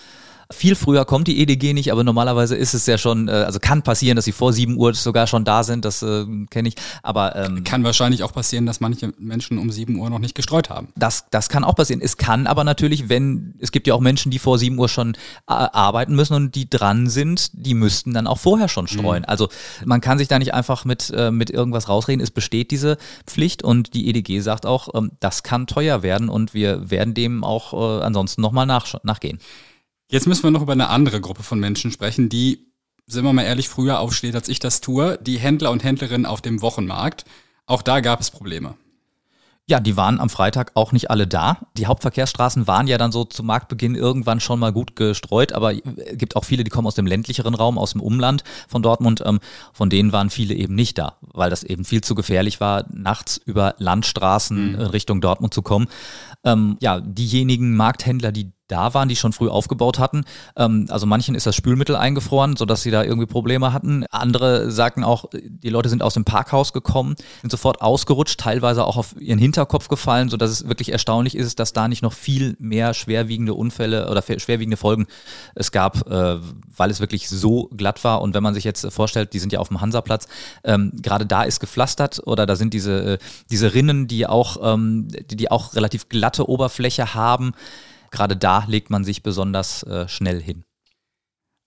Viel 0.51 0.77
früher 0.77 1.05
kommt 1.05 1.29
die 1.29 1.43
EDG 1.43 1.75
nicht, 1.75 1.93
aber 1.93 2.05
normalerweise 2.05 2.57
ist 2.57 2.73
es 2.73 2.87
ja 2.87 2.97
schon, 2.97 3.29
äh, 3.29 3.33
also 3.33 3.59
kann 3.59 3.83
passieren, 3.83 4.17
dass 4.17 4.25
sie 4.25 4.33
vor 4.33 4.55
7 4.55 4.79
Uhr 4.79 4.95
sogar 4.95 5.27
schon 5.27 5.45
da 5.45 5.63
sind, 5.63 5.85
das 5.85 6.03
äh, 6.03 6.25
kenne 6.49 6.69
ich. 6.69 6.75
Aber 7.03 7.37
ähm, 7.37 7.65
kann 7.65 7.85
wahrscheinlich 7.85 8.23
auch 8.23 8.33
passieren, 8.33 8.65
dass 8.65 8.81
manche 8.81 9.13
Menschen 9.19 9.59
um 9.59 9.71
7 9.71 9.97
Uhr 9.97 10.09
noch 10.09 10.21
nicht 10.21 10.35
gestreut 10.35 10.71
haben. 10.71 10.89
Das, 10.97 11.27
das 11.31 11.51
kann 11.51 11.65
auch 11.65 11.75
passieren. 11.75 12.01
Es 12.01 12.17
kann 12.17 12.47
aber 12.47 12.65
natürlich, 12.65 13.11
wenn, 13.11 13.57
es 13.59 13.73
gibt 13.73 13.87
ja 13.87 13.93
auch 13.93 14.01
Menschen, 14.01 14.31
die 14.31 14.39
vor 14.39 14.59
7 14.59 14.79
Uhr 14.79 14.89
schon 14.89 15.15
äh, 15.15 15.19
arbeiten 15.47 16.17
müssen 16.17 16.33
und 16.33 16.55
die 16.55 16.71
dran 16.71 17.11
sind, 17.11 17.51
die 17.53 17.75
müssten 17.75 18.15
dann 18.15 18.27
auch 18.27 18.39
vorher 18.39 18.69
schon 18.69 18.89
streuen. 18.89 19.25
Mhm. 19.25 19.29
Also 19.29 19.51
man 19.85 20.01
kann 20.01 20.17
sich 20.17 20.29
da 20.29 20.39
nicht 20.39 20.55
einfach 20.55 20.87
mit, 20.87 21.13
äh, 21.15 21.31
mit 21.31 21.51
irgendwas 21.51 21.91
rausreden. 21.91 22.23
Es 22.23 22.31
besteht 22.31 22.71
diese 22.71 22.97
Pflicht 23.27 23.63
und 23.63 23.93
die 23.93 24.09
EDG 24.09 24.41
sagt 24.41 24.65
auch, 24.65 24.95
ähm, 24.95 25.11
das 25.21 25.43
kann 25.43 25.67
teuer 25.67 26.03
werden 26.03 26.31
und 26.31 26.55
wir 26.55 26.91
werden 26.91 27.13
dem 27.13 27.45
auch 27.45 27.75
äh, 27.75 28.03
ansonsten 28.03 28.41
nochmal 28.41 28.65
nach, 28.65 28.95
nachgehen. 29.03 29.41
Jetzt 30.11 30.27
müssen 30.27 30.43
wir 30.43 30.51
noch 30.51 30.63
über 30.63 30.73
eine 30.73 30.89
andere 30.89 31.21
Gruppe 31.21 31.43
von 31.43 31.61
Menschen 31.61 31.91
sprechen, 31.91 32.31
die, 32.31 32.73
sind 33.07 33.25
wir 33.25 33.33
mal 33.35 33.43
ehrlich, 33.43 33.69
früher 33.69 34.01
aufsteht, 34.01 34.35
als 34.35 34.49
ich 34.49 34.59
das 34.59 34.81
tue. 34.81 35.19
Die 35.21 35.39
Händler 35.39 35.71
und 35.71 35.85
Händlerinnen 35.85 36.25
auf 36.25 36.41
dem 36.41 36.63
Wochenmarkt. 36.63 37.27
Auch 37.67 37.83
da 37.83 38.01
gab 38.01 38.21
es 38.21 38.31
Probleme. 38.31 38.75
Ja, 39.71 39.81
die 39.81 39.99
waren 39.99 40.19
am 40.19 40.31
Freitag 40.31 40.71
auch 40.73 40.93
nicht 40.93 41.11
alle 41.11 41.27
da. 41.27 41.59
Die 41.77 41.85
Hauptverkehrsstraßen 41.85 42.67
waren 42.67 42.87
ja 42.87 42.97
dann 42.97 43.13
so 43.13 43.25
zu 43.25 43.43
Marktbeginn 43.43 43.97
irgendwann 43.97 44.41
schon 44.41 44.59
mal 44.59 44.73
gut 44.73 44.97
gestreut, 44.97 45.53
aber 45.53 45.75
es 45.75 46.17
gibt 46.17 46.37
auch 46.37 46.45
viele, 46.47 46.65
die 46.65 46.71
kommen 46.71 46.87
aus 46.87 46.95
dem 46.95 47.07
ländlicheren 47.07 47.55
Raum, 47.55 47.77
aus 47.77 47.93
dem 47.93 48.01
Umland 48.01 48.45
von 48.67 48.83
Dortmund. 48.83 49.23
Ähm, 49.27 49.41
von 49.75 49.91
denen 49.91 50.11
waren 50.11 50.31
viele 50.31 50.55
eben 50.55 50.75
nicht 50.75 50.97
da, 50.97 51.19
weil 51.21 51.51
das 51.51 51.65
eben 51.65 51.85
viel 51.85 52.01
zu 52.01 52.15
gefährlich 52.15 52.61
war, 52.61 52.87
nachts 52.91 53.37
über 53.45 53.75
Landstraßen 53.77 54.73
mhm. 54.73 54.81
Richtung 54.81 55.21
Dortmund 55.21 55.53
zu 55.53 55.61
kommen. 55.61 55.89
Ähm, 56.45 56.77
ja, 56.81 57.01
diejenigen 57.01 57.77
Markthändler, 57.77 58.33
die 58.33 58.53
da 58.69 58.93
waren, 58.95 59.09
die 59.09 59.17
schon 59.17 59.33
früh 59.33 59.49
aufgebaut 59.49 59.99
hatten. 59.99 60.25
Ähm, 60.57 60.87
also 60.91 61.07
manchen 61.07 61.35
ist 61.35 61.47
das 61.47 61.57
Spülmittel 61.57 61.97
eingefroren, 61.97 62.57
sodass 62.57 62.83
sie 62.83 62.91
da 62.91 63.03
irgendwie 63.03 63.27
Probleme 63.27 63.73
hatten. 63.73 64.05
Andere 64.11 64.71
sagten 64.71 65.03
auch, 65.03 65.25
die 65.33 65.71
Leute 65.71 65.89
sind 65.89 66.03
aus 66.03 66.15
dem 66.15 66.25
Parkhaus 66.25 66.73
gekommen, 66.73 67.17
sind 67.41 67.51
sofort 67.51 67.81
ausgerutscht, 67.81 68.39
teilweise 68.39 68.85
auch 68.85 68.97
auf 68.97 69.17
ihren 69.19 69.39
Hinterkopf 69.39 69.89
gefallen, 69.89 70.29
sodass 70.29 70.51
es 70.51 70.69
wirklich 70.69 70.93
erstaunlich 70.93 71.35
ist, 71.35 71.59
dass 71.59 71.73
da 71.73 71.89
nicht 71.89 72.03
noch 72.03 72.13
viel 72.13 72.57
mehr 72.61 72.95
schwerwiegende 72.95 73.55
Unfälle 73.55 74.11
oder 74.11 74.23
schwerwiegende 74.23 74.77
Folgen 74.77 75.07
es 75.55 75.73
gab, 75.73 76.09
äh, 76.09 76.39
weil 76.77 76.91
es 76.91 77.01
wirklich 77.01 77.29
so 77.29 77.71
glatt 77.75 78.05
war. 78.05 78.21
Und 78.21 78.35
wenn 78.35 78.43
man 78.43 78.55
sich 78.55 78.65
jetzt 78.65 78.87
vorstellt, 78.93 79.33
die 79.33 79.39
sind 79.39 79.53
ja 79.53 79.61
auf 79.61 79.69
dem 79.69 79.81
Hansaplatz, 79.81 80.29
ähm, 80.63 80.93
gerade 80.95 81.25
da 81.25 81.43
ist 81.43 81.61
gepflastert 81.61 82.21
oder 82.27 82.45
da 82.45 82.55
sind 82.55 82.75
diese, 82.75 83.15
äh, 83.15 83.19
diese 83.51 83.73
Rinnen, 83.73 84.07
die 84.09 84.27
auch, 84.27 84.59
ähm, 84.63 85.09
die, 85.09 85.37
die 85.37 85.51
auch 85.51 85.75
relativ 85.75 86.09
glatte 86.29 86.49
Oberfläche 86.49 87.15
haben 87.15 87.55
gerade 88.11 88.37
da 88.37 88.65
legt 88.67 88.91
man 88.91 89.05
sich 89.05 89.23
besonders 89.23 89.83
äh, 89.83 90.09
schnell 90.09 90.43
hin. 90.43 90.65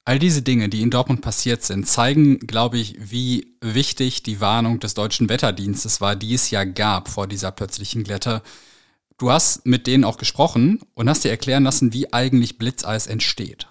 All 0.05 0.17
diese 0.17 0.41
Dinge, 0.41 0.69
die 0.69 0.81
in 0.81 0.89
Dortmund 0.89 1.21
passiert 1.21 1.63
sind, 1.63 1.87
zeigen, 1.87 2.39
glaube 2.39 2.79
ich, 2.79 2.95
wie 2.99 3.55
wichtig 3.61 4.23
die 4.23 4.41
Warnung 4.41 4.79
des 4.79 4.95
deutschen 4.95 5.29
Wetterdienstes 5.29 6.01
war, 6.01 6.15
die 6.15 6.33
es 6.33 6.49
ja 6.49 6.63
gab 6.63 7.07
vor 7.07 7.27
dieser 7.27 7.51
plötzlichen 7.51 8.03
Glätte. 8.03 8.41
Du 9.19 9.29
hast 9.29 9.67
mit 9.67 9.85
denen 9.85 10.03
auch 10.03 10.17
gesprochen 10.17 10.79
und 10.95 11.07
hast 11.07 11.23
dir 11.23 11.29
erklären 11.29 11.63
lassen, 11.63 11.93
wie 11.93 12.11
eigentlich 12.11 12.57
Blitzeis 12.57 13.05
entsteht. 13.05 13.67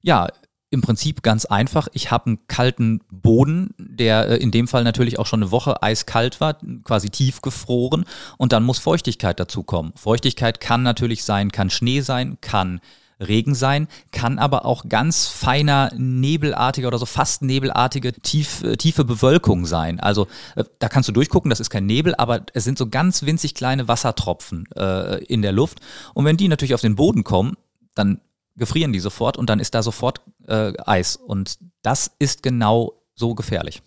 Ja, 0.00 0.28
im 0.70 0.82
Prinzip 0.82 1.22
ganz 1.22 1.44
einfach. 1.46 1.88
Ich 1.92 2.10
habe 2.10 2.26
einen 2.26 2.46
kalten 2.46 3.00
Boden, 3.10 3.74
der 3.78 4.28
äh, 4.28 4.36
in 4.36 4.50
dem 4.50 4.68
Fall 4.68 4.84
natürlich 4.84 5.18
auch 5.18 5.26
schon 5.26 5.42
eine 5.42 5.50
Woche 5.50 5.82
eiskalt 5.82 6.40
war, 6.40 6.58
quasi 6.84 7.10
tief 7.10 7.40
gefroren. 7.42 8.04
Und 8.36 8.52
dann 8.52 8.64
muss 8.64 8.78
Feuchtigkeit 8.78 9.40
dazu 9.40 9.62
kommen. 9.62 9.92
Feuchtigkeit 9.96 10.60
kann 10.60 10.82
natürlich 10.82 11.24
sein, 11.24 11.52
kann 11.52 11.70
Schnee 11.70 12.00
sein, 12.00 12.38
kann 12.40 12.80
Regen 13.20 13.54
sein, 13.54 13.88
kann 14.12 14.38
aber 14.38 14.64
auch 14.64 14.88
ganz 14.88 15.26
feiner, 15.26 15.90
nebelartiger 15.96 16.88
oder 16.88 16.98
so 16.98 17.06
fast 17.06 17.42
nebelartige, 17.42 18.12
tief, 18.12 18.62
äh, 18.62 18.76
tiefe 18.76 19.04
Bewölkung 19.04 19.66
sein. 19.66 19.98
Also 20.00 20.28
äh, 20.54 20.64
da 20.78 20.88
kannst 20.88 21.08
du 21.08 21.12
durchgucken, 21.12 21.50
das 21.50 21.60
ist 21.60 21.70
kein 21.70 21.86
Nebel, 21.86 22.14
aber 22.14 22.42
es 22.54 22.64
sind 22.64 22.78
so 22.78 22.88
ganz 22.88 23.24
winzig 23.24 23.54
kleine 23.54 23.88
Wassertropfen 23.88 24.68
äh, 24.76 25.24
in 25.24 25.42
der 25.42 25.52
Luft. 25.52 25.80
Und 26.14 26.26
wenn 26.26 26.36
die 26.36 26.48
natürlich 26.48 26.74
auf 26.74 26.80
den 26.80 26.94
Boden 26.94 27.24
kommen, 27.24 27.56
dann 27.94 28.20
gefrieren 28.58 28.92
die 28.92 29.00
sofort 29.00 29.36
und 29.36 29.48
dann 29.48 29.60
ist 29.60 29.74
da 29.74 29.82
sofort 29.82 30.20
äh, 30.46 30.72
Eis. 30.84 31.16
Und 31.16 31.58
das 31.82 32.10
ist 32.18 32.42
genau 32.42 33.02
so 33.14 33.34
gefährlich. 33.34 33.82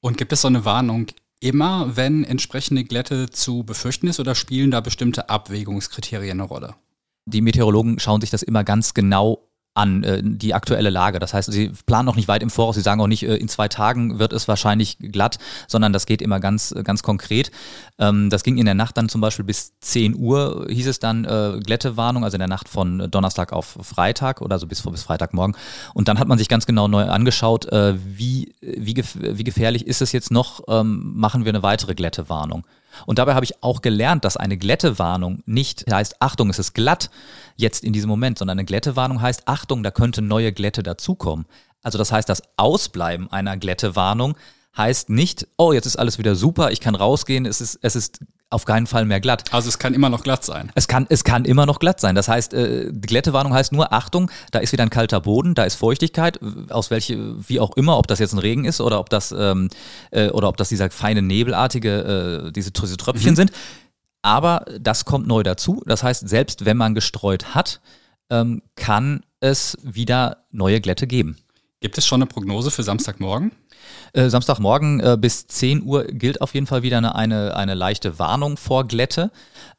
Und 0.00 0.16
gibt 0.18 0.32
es 0.32 0.42
so 0.42 0.48
eine 0.48 0.64
Warnung 0.64 1.06
immer, 1.40 1.96
wenn 1.96 2.24
entsprechende 2.24 2.84
Glätte 2.84 3.30
zu 3.30 3.64
befürchten 3.64 4.08
ist 4.08 4.20
oder 4.20 4.34
spielen 4.34 4.70
da 4.70 4.80
bestimmte 4.80 5.28
Abwägungskriterien 5.28 6.40
eine 6.40 6.48
Rolle? 6.48 6.74
Die 7.26 7.40
Meteorologen 7.40 7.98
schauen 7.98 8.20
sich 8.20 8.30
das 8.30 8.42
immer 8.42 8.64
ganz 8.64 8.94
genau 8.94 9.48
an 9.74 10.04
äh, 10.04 10.22
die 10.22 10.54
aktuelle 10.54 10.90
Lage. 10.90 11.18
Das 11.18 11.34
heißt, 11.34 11.52
sie 11.52 11.72
planen 11.86 12.06
noch 12.06 12.14
nicht 12.14 12.28
weit 12.28 12.42
im 12.42 12.50
Voraus. 12.50 12.76
Sie 12.76 12.80
sagen 12.80 13.00
auch 13.00 13.08
nicht, 13.08 13.24
äh, 13.24 13.34
in 13.34 13.48
zwei 13.48 13.68
Tagen 13.68 14.20
wird 14.20 14.32
es 14.32 14.46
wahrscheinlich 14.46 14.98
glatt, 14.98 15.38
sondern 15.66 15.92
das 15.92 16.06
geht 16.06 16.22
immer 16.22 16.38
ganz, 16.38 16.72
äh, 16.72 16.84
ganz 16.84 17.02
konkret. 17.02 17.50
Ähm, 17.98 18.30
das 18.30 18.44
ging 18.44 18.56
in 18.56 18.66
der 18.66 18.74
Nacht 18.74 18.96
dann 18.96 19.08
zum 19.08 19.20
Beispiel 19.20 19.44
bis 19.44 19.78
10 19.80 20.14
Uhr, 20.14 20.66
hieß 20.70 20.86
es 20.86 21.00
dann 21.00 21.24
äh, 21.24 21.58
Glättewarnung, 21.60 22.24
also 22.24 22.36
in 22.36 22.40
der 22.40 22.48
Nacht 22.48 22.68
von 22.68 23.10
Donnerstag 23.10 23.52
auf 23.52 23.76
Freitag 23.82 24.40
oder 24.40 24.60
so 24.60 24.68
bis, 24.68 24.82
bis 24.82 25.02
Freitagmorgen. 25.02 25.56
Und 25.92 26.06
dann 26.06 26.20
hat 26.20 26.28
man 26.28 26.38
sich 26.38 26.48
ganz 26.48 26.66
genau 26.66 26.86
neu 26.86 27.04
angeschaut, 27.04 27.66
äh, 27.72 27.94
wie, 28.04 28.54
wie, 28.60 28.94
gef 28.94 29.16
wie 29.20 29.44
gefährlich 29.44 29.86
ist 29.86 30.02
es 30.02 30.12
jetzt 30.12 30.30
noch, 30.30 30.62
ähm, 30.68 31.12
machen 31.16 31.44
wir 31.44 31.50
eine 31.50 31.64
weitere 31.64 31.94
Glättewarnung. 31.94 32.64
Und 33.06 33.18
dabei 33.18 33.34
habe 33.34 33.44
ich 33.44 33.62
auch 33.62 33.82
gelernt, 33.82 34.24
dass 34.24 34.36
eine 34.36 34.56
Glättewarnung 34.56 35.42
nicht 35.46 35.84
heißt, 35.90 36.20
Achtung, 36.20 36.50
es 36.50 36.58
ist 36.58 36.74
glatt 36.74 37.10
jetzt 37.56 37.84
in 37.84 37.92
diesem 37.92 38.08
Moment, 38.08 38.38
sondern 38.38 38.58
eine 38.58 38.64
Glättewarnung 38.64 39.20
heißt, 39.20 39.42
Achtung, 39.46 39.82
da 39.82 39.90
könnte 39.90 40.22
neue 40.22 40.52
Glätte 40.52 40.82
dazukommen. 40.82 41.46
Also 41.82 41.98
das 41.98 42.12
heißt, 42.12 42.28
das 42.28 42.42
Ausbleiben 42.56 43.30
einer 43.30 43.56
Glättewarnung 43.56 44.36
heißt 44.76 45.10
nicht, 45.10 45.46
oh, 45.56 45.72
jetzt 45.72 45.86
ist 45.86 45.96
alles 45.96 46.18
wieder 46.18 46.34
super, 46.34 46.70
ich 46.70 46.80
kann 46.80 46.94
rausgehen, 46.94 47.46
es 47.46 47.60
ist, 47.60 47.78
es 47.82 47.96
ist 47.96 48.20
auf 48.50 48.64
keinen 48.64 48.86
Fall 48.86 49.04
mehr 49.04 49.20
glatt. 49.20 49.52
Also 49.52 49.68
es 49.68 49.78
kann 49.78 49.94
immer 49.94 50.08
noch 50.08 50.22
glatt 50.22 50.44
sein. 50.44 50.70
Es 50.74 50.86
kann, 50.86 51.06
es 51.08 51.24
kann 51.24 51.44
immer 51.44 51.66
noch 51.66 51.80
glatt 51.80 52.00
sein. 52.00 52.14
Das 52.14 52.28
heißt, 52.28 52.54
äh, 52.54 52.92
die 52.92 53.08
Glättewarnung 53.08 53.52
heißt 53.52 53.72
nur, 53.72 53.92
Achtung, 53.92 54.30
da 54.52 54.60
ist 54.60 54.72
wieder 54.72 54.84
ein 54.84 54.90
kalter 54.90 55.20
Boden, 55.20 55.54
da 55.54 55.64
ist 55.64 55.74
Feuchtigkeit, 55.74 56.38
aus 56.70 56.90
welche, 56.90 57.48
wie 57.48 57.58
auch 57.58 57.76
immer, 57.76 57.98
ob 57.98 58.06
das 58.06 58.20
jetzt 58.20 58.32
ein 58.32 58.38
Regen 58.38 58.64
ist 58.64 58.80
oder 58.80 59.00
ob 59.00 59.10
das, 59.10 59.32
ähm, 59.36 59.70
äh, 60.12 60.28
oder 60.28 60.48
ob 60.48 60.56
das 60.56 60.68
dieser 60.68 60.90
feine 60.90 61.20
nebelartige, 61.20 62.46
äh, 62.46 62.52
diese, 62.52 62.70
diese 62.70 62.96
Tröpfchen 62.96 63.32
mhm. 63.32 63.36
sind. 63.36 63.52
Aber 64.22 64.64
das 64.80 65.04
kommt 65.04 65.26
neu 65.26 65.42
dazu. 65.42 65.82
Das 65.86 66.02
heißt, 66.02 66.28
selbst 66.28 66.64
wenn 66.64 66.76
man 66.76 66.94
gestreut 66.94 67.54
hat, 67.54 67.80
ähm, 68.30 68.62
kann 68.76 69.24
es 69.40 69.76
wieder 69.82 70.44
neue 70.50 70.80
Glätte 70.80 71.06
geben. 71.06 71.36
Gibt 71.80 71.98
es 71.98 72.06
schon 72.06 72.22
eine 72.22 72.26
Prognose 72.26 72.70
für 72.70 72.82
Samstagmorgen? 72.82 73.52
Äh, 74.12 74.28
Samstagmorgen 74.28 75.00
äh, 75.00 75.16
bis 75.20 75.46
10 75.46 75.82
Uhr 75.82 76.04
gilt 76.04 76.40
auf 76.40 76.54
jeden 76.54 76.66
Fall 76.66 76.82
wieder 76.82 76.98
eine, 76.98 77.14
eine, 77.14 77.56
eine 77.56 77.74
leichte 77.74 78.18
Warnung 78.18 78.56
vor 78.56 78.86
Glätte. 78.86 79.30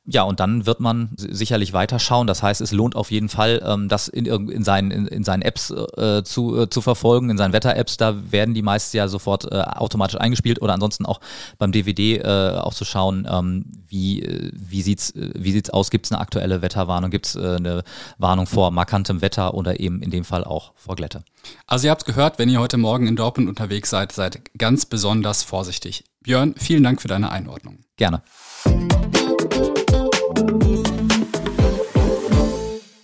Ja, 0.07 0.21
und 0.21 0.39
dann 0.39 0.67
wird 0.67 0.79
man 0.79 1.09
sicherlich 1.15 1.73
weiterschauen. 1.73 2.27
Das 2.27 2.43
heißt, 2.43 2.61
es 2.61 2.71
lohnt 2.71 2.95
auf 2.95 3.09
jeden 3.09 3.27
Fall, 3.27 3.63
ähm, 3.65 3.89
das 3.89 4.07
in, 4.07 4.25
in, 4.25 4.63
seinen, 4.63 4.91
in, 4.91 5.07
in 5.07 5.23
seinen 5.23 5.41
Apps 5.41 5.71
äh, 5.71 6.23
zu, 6.23 6.61
äh, 6.61 6.69
zu 6.69 6.81
verfolgen, 6.81 7.31
in 7.31 7.37
seinen 7.37 7.53
Wetter-Apps. 7.53 7.97
Da 7.97 8.31
werden 8.31 8.53
die 8.53 8.61
meist 8.61 8.93
ja 8.93 9.07
sofort 9.07 9.51
äh, 9.51 9.61
automatisch 9.61 10.19
eingespielt 10.19 10.61
oder 10.61 10.73
ansonsten 10.73 11.07
auch 11.07 11.21
beim 11.57 11.71
DVD 11.71 12.17
äh, 12.17 12.57
auch 12.57 12.75
zu 12.75 12.85
schauen, 12.85 13.27
ähm, 13.29 13.65
wie, 13.87 14.21
äh, 14.21 14.51
wie 14.53 14.83
sieht's 14.83 15.13
wie 15.15 15.51
sieht's 15.51 15.69
aus? 15.69 15.89
Gibt 15.89 16.05
es 16.05 16.11
eine 16.11 16.21
aktuelle 16.21 16.61
Wetterwarnung? 16.61 17.09
Gibt 17.09 17.27
es 17.27 17.35
äh, 17.35 17.55
eine 17.55 17.83
Warnung 18.17 18.45
vor 18.45 18.69
markantem 18.69 19.21
Wetter 19.21 19.55
oder 19.55 19.79
eben 19.79 20.01
in 20.01 20.11
dem 20.11 20.23
Fall 20.23 20.43
auch 20.43 20.73
vor 20.75 20.95
Glätte? 20.95 21.23
Also 21.67 21.87
ihr 21.87 21.91
habt 21.91 22.05
gehört, 22.05 22.37
wenn 22.37 22.49
ihr 22.49 22.59
heute 22.59 22.77
Morgen 22.77 23.07
in 23.07 23.15
Dortmund 23.15 23.49
unterwegs 23.49 23.89
seid, 23.95 24.11
seid 24.11 24.41
ganz 24.57 24.85
besonders 24.85 25.43
vorsichtig. 25.43 26.03
Björn, 26.21 26.53
vielen 26.57 26.83
Dank 26.83 27.01
für 27.01 27.07
deine 27.07 27.31
Einordnung. 27.31 27.85
Gerne. 27.95 28.23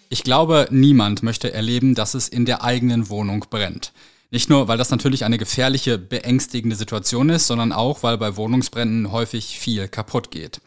Ich 0.10 0.24
glaube, 0.24 0.68
niemand 0.70 1.24
möchte 1.24 1.54
erleben, 1.54 1.96
dass 1.96 2.14
es 2.14 2.28
in 2.28 2.44
der 2.44 2.64
eigenen 2.66 3.08
Wohnung 3.08 3.46
brennt. 3.50 3.94
Nicht 4.32 4.50
nur, 4.50 4.68
weil 4.68 4.78
das 4.78 4.90
natürlich 4.90 5.24
eine 5.24 5.38
gefährliche, 5.38 5.98
beängstigende 5.98 6.76
Situation 6.76 7.30
ist, 7.30 7.48
sondern 7.48 7.72
auch, 7.72 8.04
weil 8.04 8.18
bei 8.18 8.36
Wohnungsbränden 8.36 9.14
häufig 9.14 9.60
viel 9.60 9.88
kaputt 9.88 10.30
geht. 10.30 10.60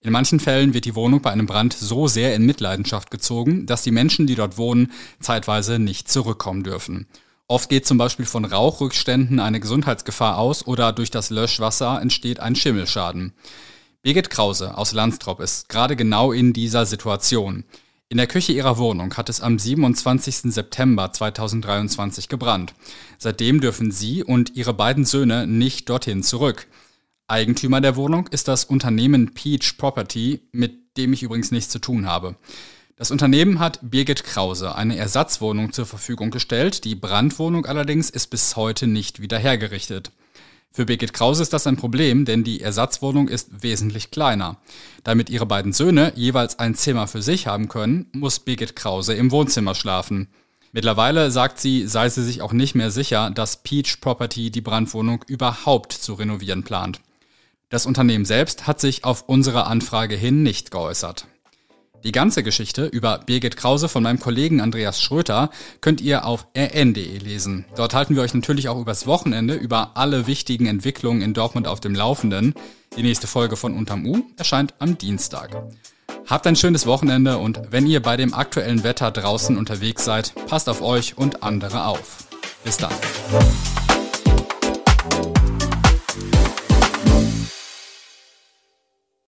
In 0.00 0.10
manchen 0.10 0.40
Fällen 0.40 0.74
wird 0.74 0.86
die 0.86 0.96
Wohnung 0.96 1.22
bei 1.22 1.30
einem 1.30 1.46
Brand 1.46 1.72
so 1.72 2.08
sehr 2.08 2.34
in 2.34 2.46
Mitleidenschaft 2.46 3.12
gezogen, 3.12 3.66
dass 3.66 3.82
die 3.82 3.92
Menschen, 3.92 4.26
die 4.26 4.34
dort 4.34 4.58
wohnen, 4.58 4.90
zeitweise 5.20 5.78
nicht 5.78 6.08
zurückkommen 6.08 6.64
dürfen. 6.64 7.06
Oft 7.50 7.70
geht 7.70 7.86
zum 7.86 7.96
Beispiel 7.96 8.26
von 8.26 8.44
Rauchrückständen 8.44 9.40
eine 9.40 9.58
Gesundheitsgefahr 9.58 10.36
aus 10.36 10.66
oder 10.66 10.92
durch 10.92 11.10
das 11.10 11.30
Löschwasser 11.30 11.98
entsteht 12.00 12.40
ein 12.40 12.54
Schimmelschaden. 12.54 13.32
Birgit 14.02 14.28
Krause 14.28 14.76
aus 14.76 14.92
Landstrop 14.92 15.40
ist 15.40 15.70
gerade 15.70 15.96
genau 15.96 16.30
in 16.30 16.52
dieser 16.52 16.84
Situation. 16.84 17.64
In 18.10 18.18
der 18.18 18.26
Küche 18.26 18.52
ihrer 18.52 18.76
Wohnung 18.76 19.14
hat 19.16 19.30
es 19.30 19.40
am 19.40 19.58
27. 19.58 20.52
September 20.52 21.10
2023 21.10 22.28
gebrannt. 22.28 22.74
Seitdem 23.16 23.62
dürfen 23.62 23.92
sie 23.92 24.22
und 24.22 24.54
ihre 24.54 24.74
beiden 24.74 25.06
Söhne 25.06 25.46
nicht 25.46 25.88
dorthin 25.88 26.22
zurück. 26.22 26.66
Eigentümer 27.28 27.80
der 27.80 27.96
Wohnung 27.96 28.26
ist 28.28 28.48
das 28.48 28.66
Unternehmen 28.66 29.32
Peach 29.32 29.78
Property, 29.78 30.42
mit 30.52 30.96
dem 30.98 31.14
ich 31.14 31.22
übrigens 31.22 31.50
nichts 31.50 31.70
zu 31.70 31.78
tun 31.78 32.06
habe. 32.06 32.36
Das 32.98 33.12
Unternehmen 33.12 33.60
hat 33.60 33.78
Birgit 33.80 34.24
Krause 34.24 34.74
eine 34.74 34.96
Ersatzwohnung 34.96 35.72
zur 35.72 35.86
Verfügung 35.86 36.32
gestellt, 36.32 36.82
die 36.84 36.96
Brandwohnung 36.96 37.64
allerdings 37.64 38.10
ist 38.10 38.26
bis 38.26 38.56
heute 38.56 38.88
nicht 38.88 39.22
wieder 39.22 39.38
hergerichtet. 39.38 40.10
Für 40.72 40.84
Birgit 40.84 41.12
Krause 41.12 41.44
ist 41.44 41.52
das 41.52 41.68
ein 41.68 41.76
Problem, 41.76 42.24
denn 42.24 42.42
die 42.42 42.60
Ersatzwohnung 42.60 43.28
ist 43.28 43.62
wesentlich 43.62 44.10
kleiner. 44.10 44.56
Damit 45.04 45.30
ihre 45.30 45.46
beiden 45.46 45.72
Söhne 45.72 46.12
jeweils 46.16 46.58
ein 46.58 46.74
Zimmer 46.74 47.06
für 47.06 47.22
sich 47.22 47.46
haben 47.46 47.68
können, 47.68 48.06
muss 48.12 48.40
Birgit 48.40 48.74
Krause 48.74 49.14
im 49.14 49.30
Wohnzimmer 49.30 49.76
schlafen. 49.76 50.26
Mittlerweile 50.72 51.30
sagt 51.30 51.60
sie, 51.60 51.86
sei 51.86 52.08
sie 52.08 52.24
sich 52.24 52.42
auch 52.42 52.52
nicht 52.52 52.74
mehr 52.74 52.90
sicher, 52.90 53.30
dass 53.30 53.62
Peach 53.62 54.00
Property 54.00 54.50
die 54.50 54.60
Brandwohnung 54.60 55.24
überhaupt 55.28 55.92
zu 55.92 56.14
renovieren 56.14 56.64
plant. 56.64 57.00
Das 57.68 57.86
Unternehmen 57.86 58.24
selbst 58.24 58.66
hat 58.66 58.80
sich 58.80 59.04
auf 59.04 59.22
unsere 59.28 59.68
Anfrage 59.68 60.16
hin 60.16 60.42
nicht 60.42 60.72
geäußert. 60.72 61.28
Die 62.04 62.12
ganze 62.12 62.42
Geschichte 62.42 62.86
über 62.86 63.18
Birgit 63.26 63.56
Krause 63.56 63.88
von 63.88 64.02
meinem 64.02 64.20
Kollegen 64.20 64.60
Andreas 64.60 65.02
Schröter 65.02 65.50
könnt 65.80 66.00
ihr 66.00 66.24
auf 66.24 66.46
rn.de 66.56 67.18
lesen. 67.18 67.64
Dort 67.74 67.94
halten 67.94 68.14
wir 68.14 68.22
euch 68.22 68.34
natürlich 68.34 68.68
auch 68.68 68.80
übers 68.80 69.06
Wochenende 69.06 69.54
über 69.54 69.96
alle 69.96 70.26
wichtigen 70.26 70.66
Entwicklungen 70.66 71.22
in 71.22 71.34
Dortmund 71.34 71.66
auf 71.66 71.80
dem 71.80 71.94
Laufenden. 71.94 72.54
Die 72.96 73.02
nächste 73.02 73.26
Folge 73.26 73.56
von 73.56 73.74
Unterm 73.74 74.06
U 74.06 74.22
erscheint 74.36 74.74
am 74.78 74.96
Dienstag. 74.96 75.50
Habt 76.26 76.46
ein 76.46 76.56
schönes 76.56 76.86
Wochenende 76.86 77.38
und 77.38 77.60
wenn 77.70 77.86
ihr 77.86 78.00
bei 78.00 78.16
dem 78.16 78.34
aktuellen 78.34 78.84
Wetter 78.84 79.10
draußen 79.10 79.56
unterwegs 79.56 80.04
seid, 80.04 80.34
passt 80.46 80.68
auf 80.68 80.82
euch 80.82 81.16
und 81.16 81.42
andere 81.42 81.86
auf. 81.86 82.28
Bis 82.64 82.76
dann. 82.76 82.92